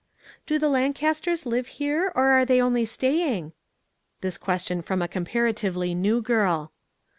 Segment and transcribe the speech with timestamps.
[0.47, 3.53] "Do the Lancasters live here, or are they only staying?"
[4.21, 6.71] This question from a com paratively new girl.